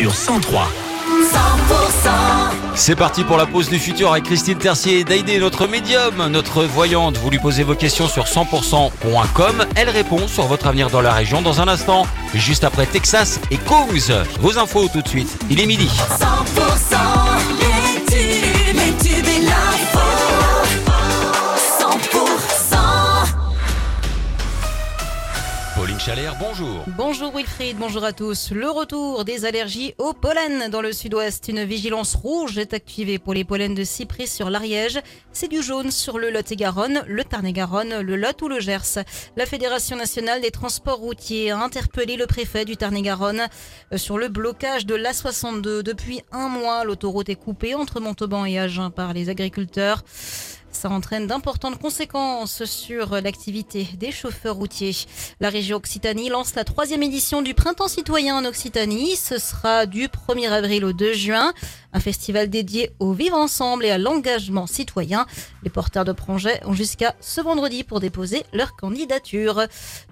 [0.00, 0.62] sur 103.
[0.62, 2.08] 100%
[2.74, 6.64] C'est parti pour la pause du futur avec Christine Tercier et Daïdé, notre médium, notre
[6.64, 7.18] voyante.
[7.18, 9.66] Vous lui posez vos questions sur 100%.com.
[9.76, 12.06] Elle répond sur votre avenir dans la région dans un instant.
[12.32, 14.14] Juste après Texas et Coogs.
[14.40, 15.36] Vos infos tout de suite.
[15.50, 15.90] Il est midi.
[16.18, 17.59] 100%
[26.40, 26.84] Bonjour.
[26.96, 28.50] Bonjour Wilfried, bonjour à tous.
[28.50, 31.46] Le retour des allergies au pollen dans le sud-ouest.
[31.46, 34.98] Une vigilance rouge est activée pour les pollens de cyprès sur l'Ariège.
[35.32, 39.04] C'est du jaune sur le Lot-et-Garonne, le Tarn-et-Garonne, le Lot ou le Gers.
[39.36, 43.46] La Fédération nationale des transports routiers a interpellé le préfet du Tarn-et-Garonne
[43.92, 45.82] euh, sur le blocage de l'A62.
[45.82, 50.02] Depuis un mois, l'autoroute est coupée entre Montauban et Agen par les agriculteurs.
[50.72, 54.94] Ça entraîne d'importantes conséquences sur l'activité des chauffeurs routiers.
[55.40, 59.16] La région Occitanie lance la troisième édition du Printemps citoyen en Occitanie.
[59.16, 61.52] Ce sera du 1er avril au 2 juin.
[61.92, 65.26] Un festival dédié au vivre ensemble et à l'engagement citoyen.
[65.64, 69.62] Les porteurs de projets ont jusqu'à ce vendredi pour déposer leur candidature.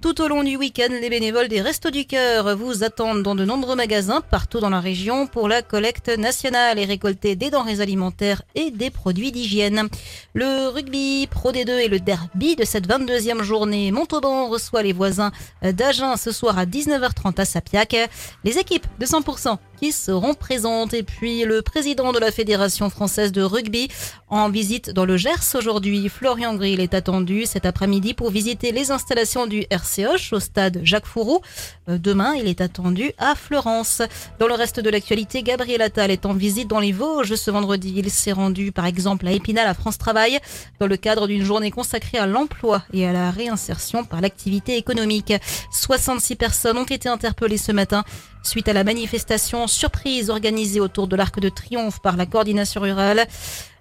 [0.02, 3.44] Tout au long du week-end, les bénévoles des Restos du Cœur vous attendent dans de
[3.44, 8.42] nombreux magasins partout dans la région pour la collecte nationale et récolter des denrées alimentaires
[8.56, 9.88] et des produits d'hygiène.
[10.34, 13.92] Le rugby Pro D2 et le derby de cette 22e journée.
[13.92, 15.30] Montauban reçoit les voisins
[15.62, 17.96] d'Agen ce soir à 19h30 à Sapiac.
[18.42, 20.94] Les équipes de 100% qui seront présentes.
[20.94, 23.88] Et puis le président de la Fédération française de rugby
[24.28, 26.08] en visite dans le Gers aujourd'hui.
[26.08, 31.06] Florian Grill est attendu cet après-midi pour visiter les installations du RCH au stade Jacques
[31.06, 31.40] Fourou.
[31.88, 34.02] Euh, Demain, il est attendu à Florence.
[34.38, 37.94] Dans le reste de l'actualité, Gabriel Attal est en visite dans les Vosges ce vendredi.
[37.96, 40.38] Il s'est rendu par exemple à Épinal à France Travail
[40.80, 45.32] dans le cadre d'une journée consacrée à l'emploi et à la réinsertion par l'activité économique.
[45.70, 48.04] 66 personnes ont été interpellées ce matin
[48.48, 53.26] suite à la manifestation surprise organisée autour de l'Arc de Triomphe par la coordination rurale.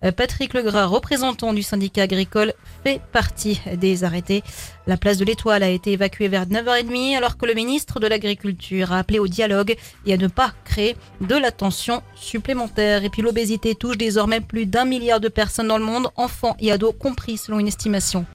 [0.03, 4.43] Euh, Patrick Legras, représentant du syndicat agricole, fait partie des arrêtés.
[4.85, 8.91] La place de l'Étoile a été évacuée vers 9h30 alors que le ministre de l'Agriculture
[8.91, 9.75] a appelé au dialogue
[10.05, 13.05] et à ne pas créer de la tension supplémentaire.
[13.05, 16.73] Et puis l'obésité touche désormais plus d'un milliard de personnes dans le monde, enfants et
[16.73, 18.25] ados compris selon une estimation